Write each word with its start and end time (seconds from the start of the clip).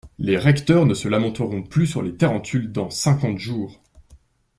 Les 0.17 0.35
recteurs 0.39 0.87
ne 0.87 0.95
se 0.95 1.07
lamenteront 1.07 1.61
plus 1.61 1.85
sur 1.85 2.01
les 2.01 2.15
tarentules 2.17 2.71
dans 2.71 2.89
cinquante 2.89 3.37
jours. 3.37 3.79